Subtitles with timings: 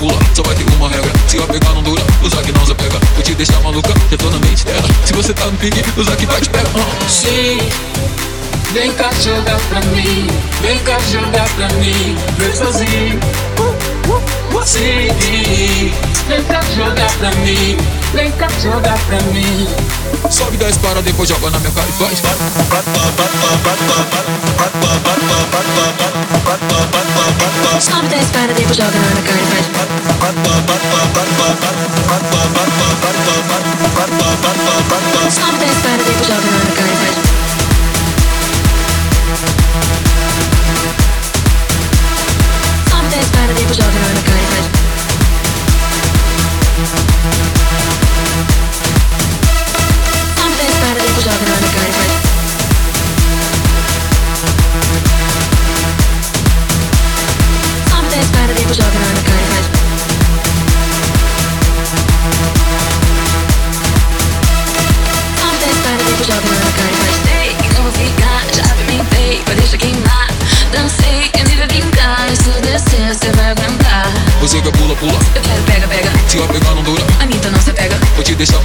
[0.00, 2.74] pula, só vai ter uma regra Se eu pegar não dura, o Zack não se
[2.74, 5.84] pega Vou te deixar maluca, já tô na mente dela Se você tá no pique,
[5.96, 7.08] o Zack vai te pegar uh.
[7.08, 7.58] Sim,
[8.72, 10.26] vem cá jogar pra mim
[10.62, 13.20] Vem cá jogar pra mim, vem sozinho
[14.66, 15.08] Sim,
[16.28, 17.76] vem cá jogar pra mim
[18.12, 19.66] Vem cá jogar pra mim
[20.30, 22.18] Sobe dez para depois joga na minha cara e faz
[27.84, 29.19] Sobe dez para depois joga na minha cara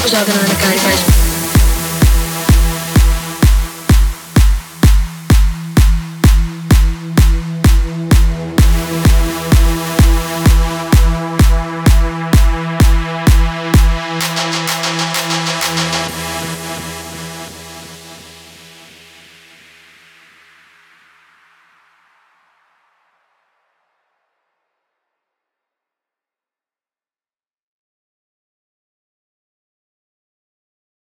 [0.00, 1.33] seco, joga na Ana Clara e faz.